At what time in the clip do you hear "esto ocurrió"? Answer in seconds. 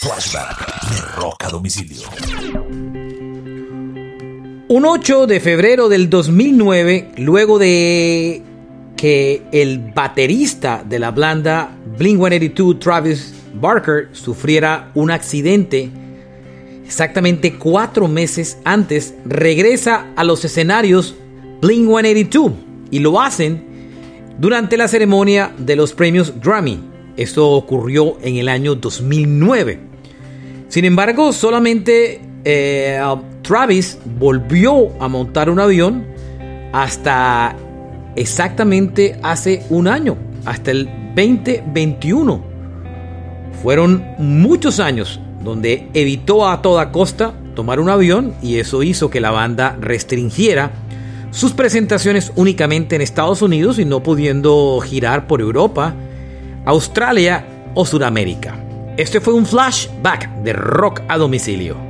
27.16-28.16